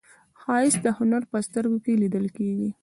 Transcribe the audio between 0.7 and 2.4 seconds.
د هنر په سترګو کې لیدل